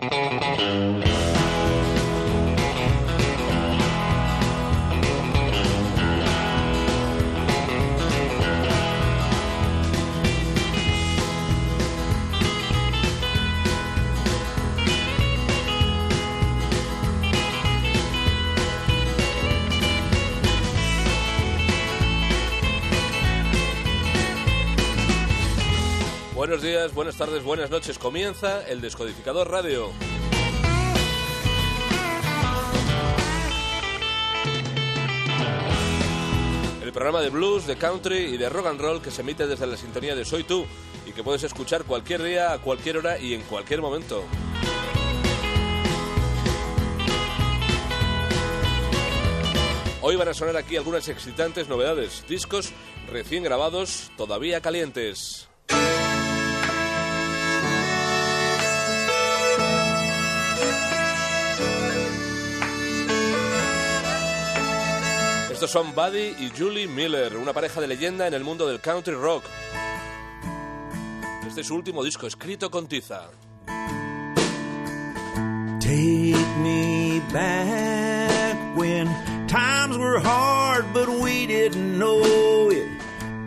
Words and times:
Música 0.00 1.37
Buenos 26.48 26.64
días, 26.64 26.94
buenas 26.94 27.16
tardes, 27.18 27.44
buenas 27.44 27.68
noches. 27.68 27.98
Comienza 27.98 28.66
el 28.66 28.80
Descodificador 28.80 29.50
Radio. 29.50 29.90
El 36.82 36.90
programa 36.90 37.20
de 37.20 37.28
blues, 37.28 37.66
de 37.66 37.76
country 37.76 38.16
y 38.16 38.38
de 38.38 38.48
rock 38.48 38.68
and 38.68 38.80
roll 38.80 39.02
que 39.02 39.10
se 39.10 39.20
emite 39.20 39.46
desde 39.46 39.66
la 39.66 39.76
sintonía 39.76 40.14
de 40.14 40.24
Soy 40.24 40.42
Tú 40.44 40.64
y 41.04 41.12
que 41.12 41.22
puedes 41.22 41.42
escuchar 41.42 41.84
cualquier 41.84 42.22
día, 42.22 42.54
a 42.54 42.58
cualquier 42.60 42.96
hora 42.96 43.18
y 43.18 43.34
en 43.34 43.42
cualquier 43.42 43.82
momento. 43.82 44.24
Hoy 50.00 50.16
van 50.16 50.28
a 50.28 50.32
sonar 50.32 50.56
aquí 50.56 50.78
algunas 50.78 51.08
excitantes 51.08 51.68
novedades, 51.68 52.24
discos 52.26 52.72
recién 53.12 53.42
grabados, 53.42 54.10
todavía 54.16 54.62
calientes. 54.62 55.47
Estos 65.58 65.72
son 65.72 65.92
Buddy 65.92 66.36
y 66.38 66.52
Julie 66.56 66.86
Miller, 66.86 67.36
una 67.36 67.52
pareja 67.52 67.80
de 67.80 67.88
leyenda 67.88 68.28
en 68.28 68.34
el 68.34 68.44
mundo 68.44 68.64
del 68.68 68.80
country 68.80 69.14
rock. 69.14 69.42
Este 71.48 71.62
es 71.62 71.66
su 71.66 71.74
último 71.74 72.04
disco, 72.04 72.28
escrito 72.28 72.70
con 72.70 72.86
tiza. 72.86 73.28
Take 75.80 76.46
me 76.62 77.20
back 77.32 78.76
when 78.76 79.08
times 79.48 79.98
were 79.98 80.20
hard, 80.20 80.84
but 80.92 81.08
we 81.08 81.48
didn't 81.48 81.98
know 81.98 82.70
it. 82.70 82.86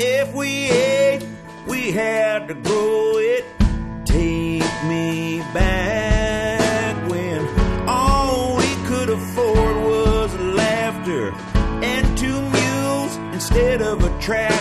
If 0.00 0.34
we 0.34 0.68
ate, 0.68 1.24
we 1.68 1.92
had 1.92 2.48
to 2.48 2.54
grow 2.54 3.18
it. 3.20 3.44
Take 4.04 4.64
me 4.88 5.44
back 5.54 6.09
trash. 14.20 14.59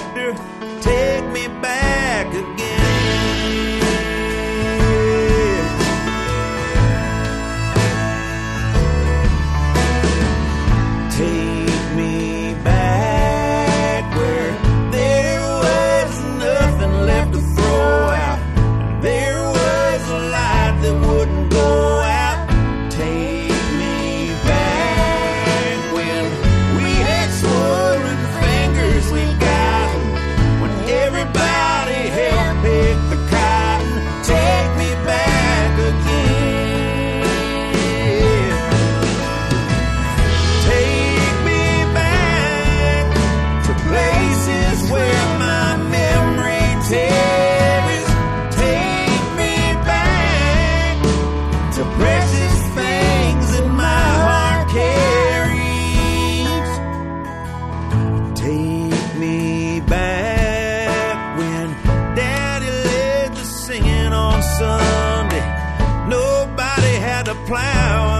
Plow 67.49 68.18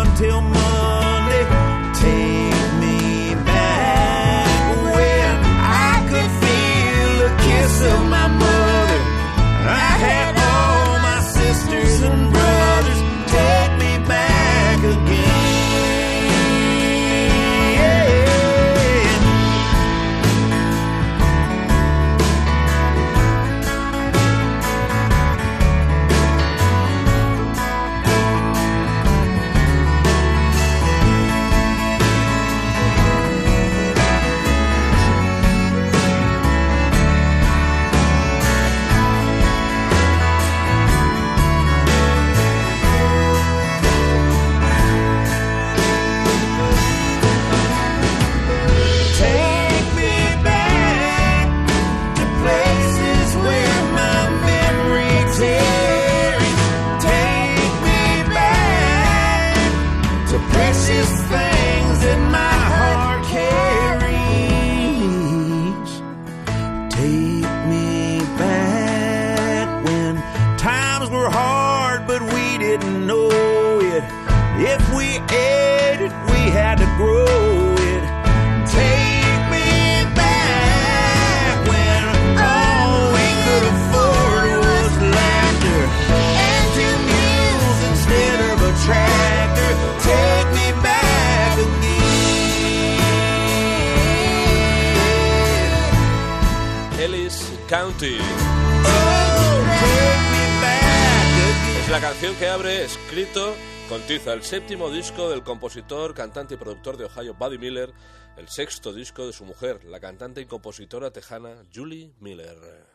Es 98.02 98.20
la 101.90 102.00
canción 102.00 102.34
que 102.36 102.48
abre, 102.48 102.86
escrito 102.86 103.54
con 103.90 104.00
tiza, 104.04 104.32
el 104.32 104.44
séptimo 104.44 104.90
disco 104.90 105.30
del 105.30 105.44
compositor, 105.44 106.14
cantante 106.14 106.54
y 106.54 106.58
productor 106.58 106.96
de 106.96 107.06
Ohio 107.06 107.34
Buddy 107.34 107.58
Miller, 107.58 107.92
el 108.38 108.48
sexto 108.48 108.94
disco 108.94 109.28
de 109.28 109.34
su 109.34 109.44
mujer, 109.44 109.84
la 109.84 110.00
cantante 110.00 110.40
y 110.40 110.46
compositora 110.46 111.12
tejana 111.12 111.66
Julie 111.76 112.14
Miller. 112.22 112.89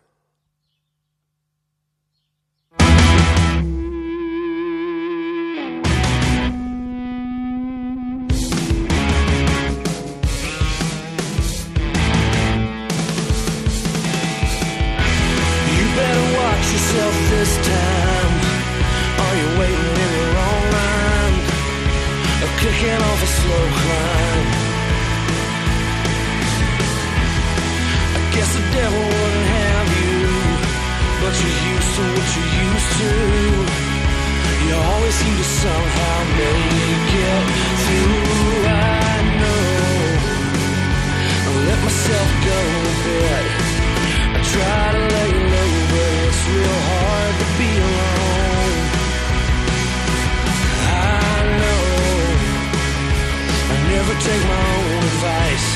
take 54.25 54.45
my 54.49 54.67
own 54.81 55.03
advice. 55.13 55.69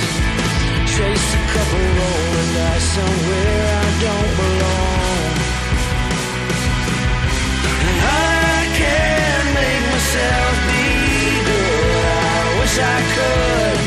Chase 0.97 1.29
a 1.37 1.43
couple 1.53 1.85
rolling 2.01 2.51
dice 2.57 2.89
somewhere 2.97 3.65
I 3.85 3.89
don't 4.05 4.33
belong. 4.41 5.33
And 7.89 7.99
I 8.01 8.61
can't 8.81 9.49
make 9.61 9.85
myself 9.93 10.55
be 10.71 10.87
good. 11.51 12.05
I 12.09 12.45
wish 12.61 12.77
I 12.97 12.99
could. 13.17 13.79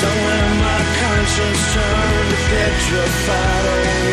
Somewhere 0.00 0.48
my 0.64 0.80
conscience 1.00 1.62
turned 1.74 2.28
to 2.32 2.38
petrified 2.48 3.64
old. 3.74 4.09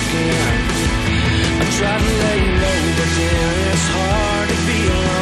again. 0.00 0.54
I 1.62 1.66
try 1.78 1.94
to 2.04 2.10
lay 2.24 2.40
low, 2.62 2.80
but 2.98 3.10
dear, 3.16 3.48
it's 3.72 3.88
hard 3.96 4.48
to 4.48 4.58
be 4.66 4.78
alone. 4.88 5.15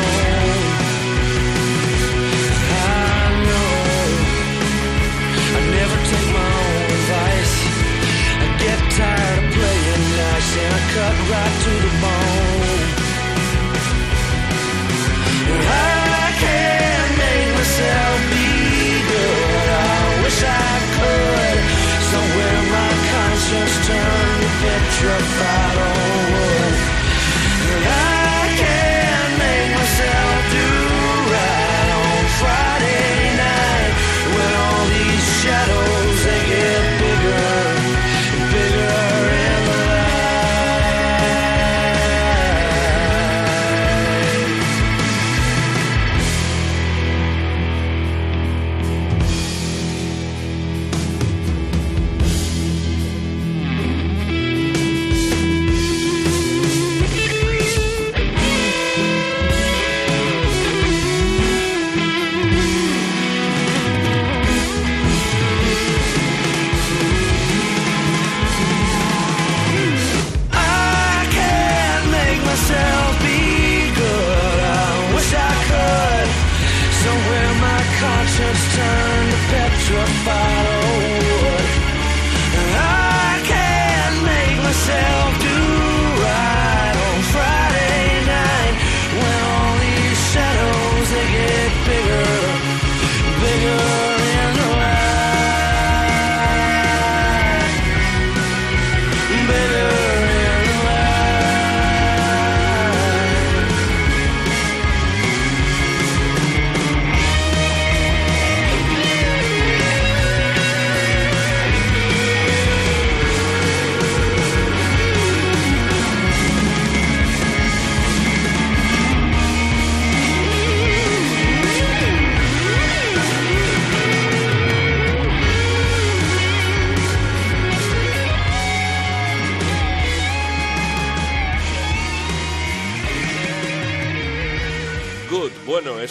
petrified 25.04 25.53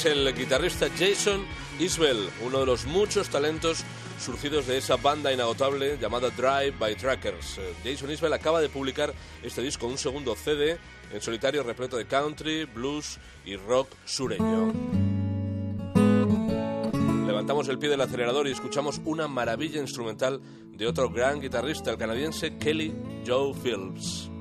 el 0.05 0.33
guitarrista 0.36 0.88
Jason 0.98 1.45
Isbell, 1.79 2.29
uno 2.43 2.60
de 2.60 2.65
los 2.65 2.86
muchos 2.86 3.29
talentos 3.29 3.83
surgidos 4.19 4.67
de 4.67 4.77
esa 4.77 4.98
banda 4.98 5.31
inagotable 5.31 5.98
llamada 5.98 6.29
Drive 6.29 6.74
by 6.77 6.95
Trackers. 6.95 7.57
Eh, 7.57 7.74
Jason 7.83 8.12
Isbell 8.12 8.33
acaba 8.33 8.60
de 8.60 8.69
publicar 8.69 9.13
este 9.41 9.62
disco, 9.62 9.88
un 9.88 9.98
segundo 9.98 10.36
CD 10.36 10.77
en 11.13 11.22
solitario 11.22 11.63
repleto 11.63 11.98
de 11.98 12.05
country, 12.05 12.65
blues 12.65 13.17
y 13.45 13.55
rock 13.55 13.89
sureño. 14.05 14.74
Levantamos 17.27 17.67
el 17.69 17.79
pie 17.79 17.89
del 17.89 18.01
acelerador 18.01 18.48
y 18.48 18.51
escuchamos 18.51 19.00
una 19.05 19.27
maravilla 19.27 19.79
instrumental 19.79 20.41
de 20.72 20.88
otro 20.88 21.10
gran 21.10 21.39
guitarrista, 21.39 21.91
el 21.91 21.98
canadiense 21.98 22.57
Kelly 22.57 22.93
Joe 23.25 23.53
Phillips. 23.53 24.32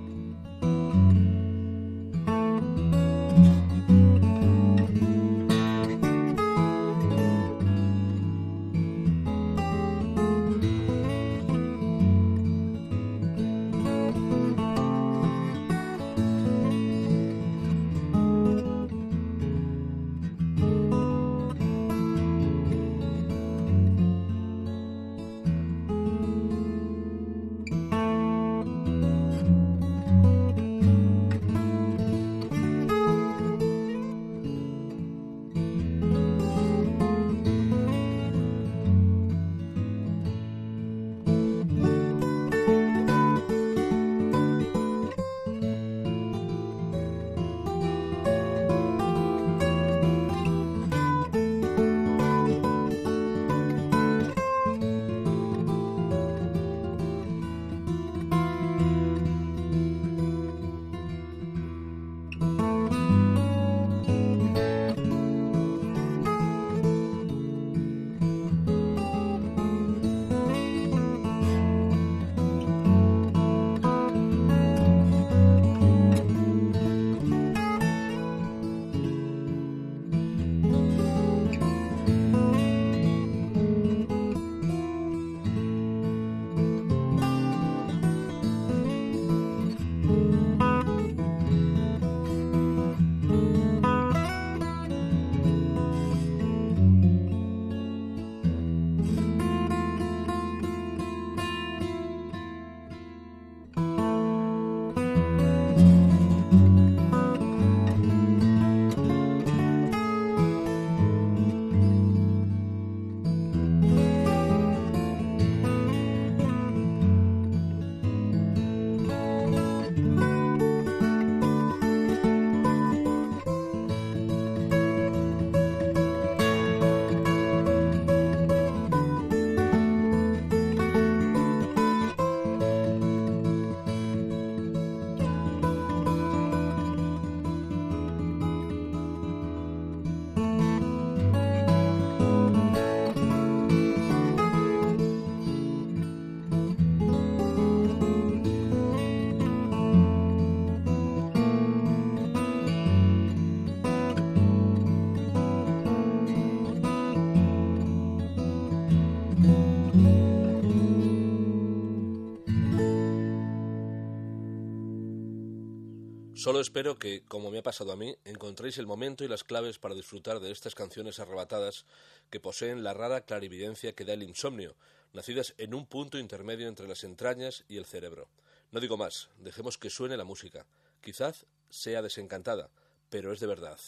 Solo 166.42 166.61
espero 166.61 166.99
que, 166.99 167.22
como 167.22 167.52
me 167.52 167.58
ha 167.58 167.62
pasado 167.62 167.92
a 167.92 167.96
mí, 167.96 168.16
encontréis 168.25 168.76
el 168.78 168.87
momento 168.88 169.22
y 169.22 169.28
las 169.28 169.44
claves 169.44 169.78
para 169.78 169.94
disfrutar 169.94 170.40
de 170.40 170.50
estas 170.50 170.75
canciones 170.75 171.20
arrebatadas 171.20 171.87
que 172.30 172.40
poseen 172.40 172.82
la 172.82 172.92
rara 172.92 173.20
clarividencia 173.20 173.92
que 173.92 174.04
da 174.04 174.14
el 174.14 174.25
insomnio, 174.25 174.75
nacidas 175.12 175.54
en 175.56 175.72
un 175.72 175.87
punto 175.87 176.18
intermedio 176.18 176.66
entre 176.66 176.88
las 176.88 177.04
entrañas 177.04 177.62
y 177.68 177.76
el 177.76 177.87
cerebro. 177.87 178.26
No 178.72 178.80
digo 178.80 178.96
más, 178.96 179.28
dejemos 179.38 179.78
que 179.78 179.88
suene 179.88 180.16
la 180.16 180.25
música. 180.25 180.66
Quizás 181.00 181.46
sea 181.70 182.02
desencantada, 182.02 182.70
pero 183.08 183.32
es 183.32 183.38
de 183.38 183.46
verdad. 183.46 183.78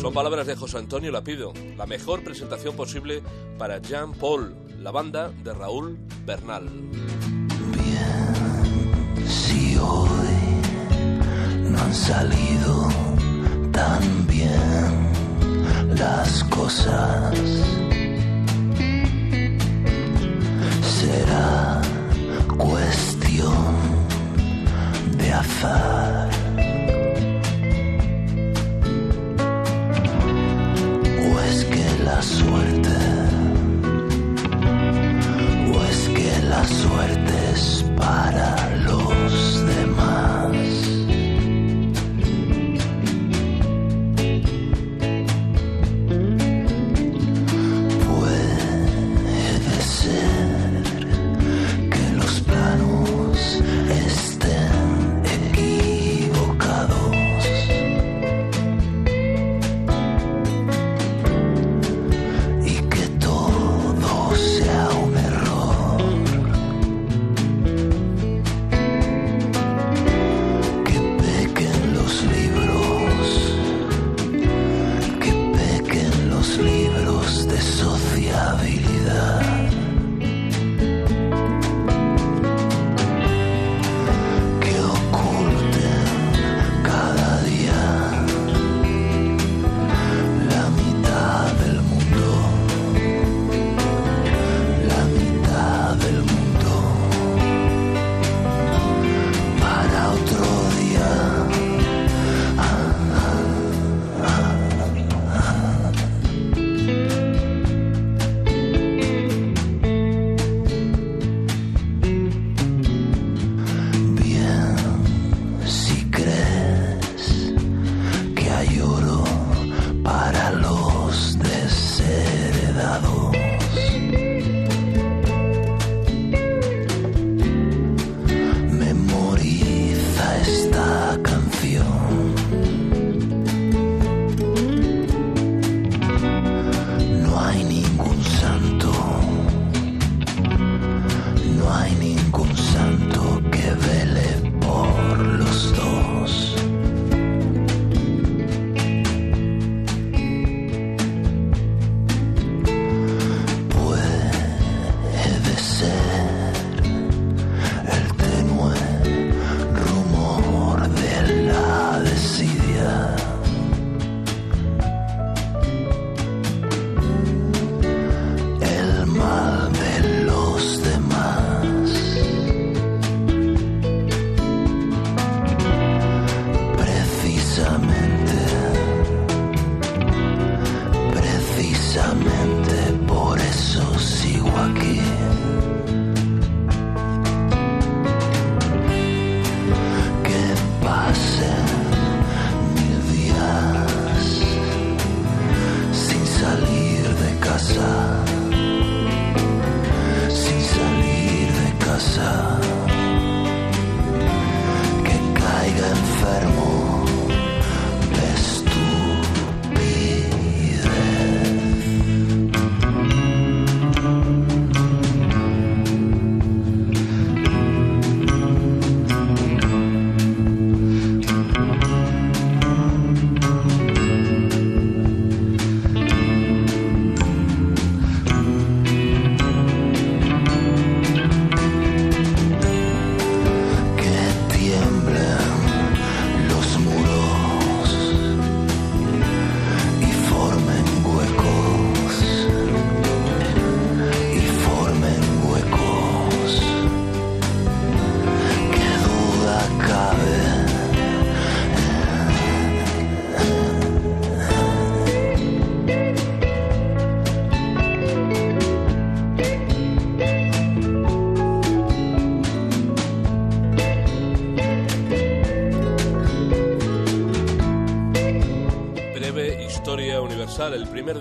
Son 0.00 0.14
palabras 0.14 0.46
de 0.46 0.56
José 0.56 0.78
Antonio 0.78 1.12
Lapido, 1.12 1.52
la 1.76 1.84
mejor 1.84 2.24
presentación 2.24 2.74
posible 2.74 3.22
para 3.58 3.82
Jean 3.82 4.14
Paul, 4.14 4.56
la 4.82 4.92
banda 4.92 5.28
de 5.28 5.52
Raúl 5.52 5.98
Bernal. 6.24 6.70
Si 9.26 9.76
hoy 9.76 10.36
no 11.70 11.78
han 11.80 11.94
salido 11.94 12.88
tan 13.72 14.26
bien 14.26 15.96
las 15.96 16.44
cosas, 16.44 17.34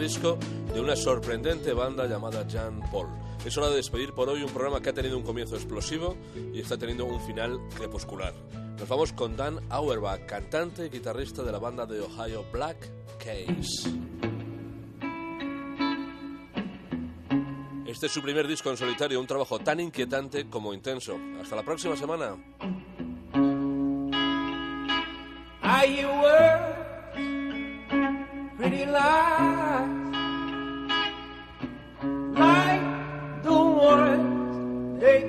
disco 0.07 0.37
de 0.73 0.79
una 0.79 0.95
sorprendente 0.95 1.73
banda 1.73 2.07
llamada 2.07 2.47
Jean 2.47 2.79
Paul. 2.93 3.09
Es 3.45 3.57
hora 3.57 3.67
de 3.67 3.75
despedir 3.75 4.13
por 4.13 4.29
hoy 4.29 4.41
un 4.41 4.49
programa 4.49 4.79
que 4.79 4.87
ha 4.87 4.93
tenido 4.93 5.17
un 5.17 5.23
comienzo 5.23 5.57
explosivo 5.57 6.15
y 6.53 6.61
está 6.61 6.77
teniendo 6.77 7.03
un 7.03 7.19
final 7.19 7.59
crepuscular. 7.75 8.33
Nos 8.79 8.87
vamos 8.87 9.11
con 9.11 9.35
Dan 9.35 9.59
Auerbach, 9.69 10.25
cantante 10.25 10.85
y 10.85 10.89
guitarrista 10.89 11.43
de 11.43 11.51
la 11.51 11.59
banda 11.59 11.85
de 11.85 11.99
Ohio 11.99 12.45
Black 12.53 12.89
Case. 13.17 13.89
Este 17.85 18.05
es 18.05 18.11
su 18.13 18.21
primer 18.21 18.47
disco 18.47 18.69
en 18.69 18.77
solitario, 18.77 19.19
un 19.19 19.27
trabajo 19.27 19.59
tan 19.59 19.81
inquietante 19.81 20.49
como 20.49 20.73
intenso. 20.73 21.19
Hasta 21.41 21.57
la 21.57 21.63
próxima 21.63 21.97
semana. 21.97 22.37
Pretty 28.57 28.85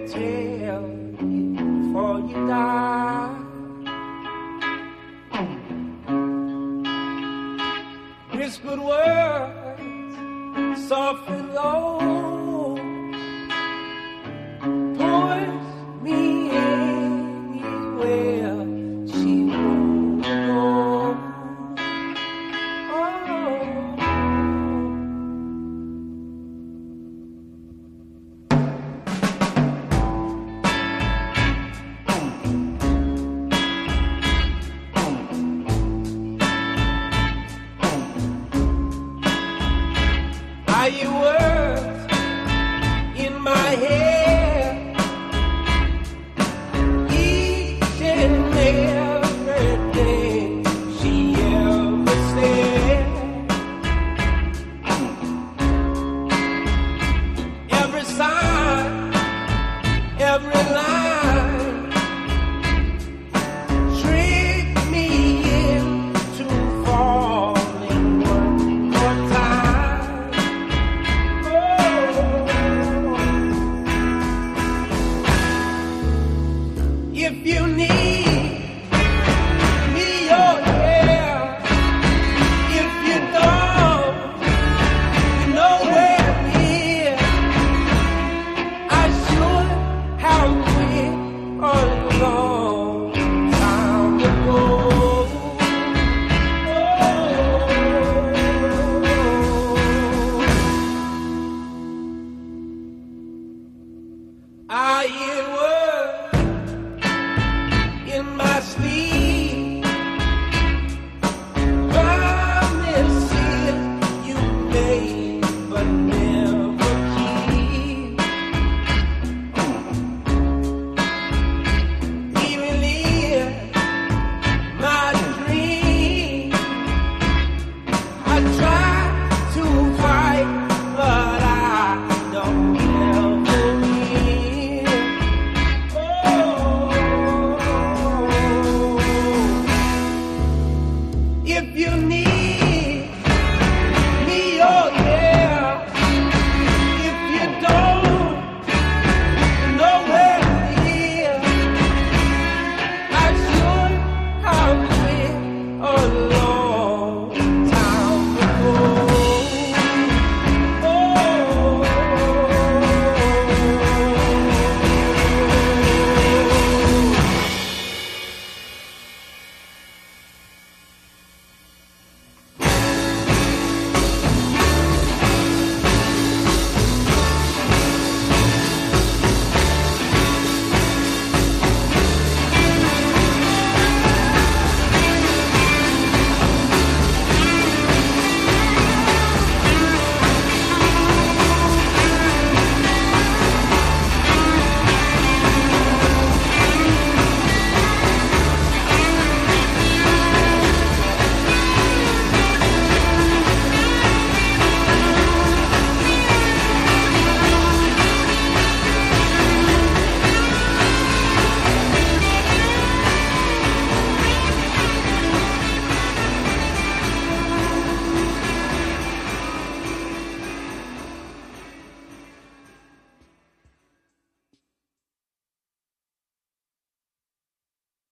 tell 0.06 0.82
you 1.20 1.54
before 1.56 2.20
you 2.20 2.46
die? 2.46 3.34
Whispered 8.32 8.80
words, 8.80 9.82
soft 10.88 11.28
and 11.30 11.54
low, 11.54 12.37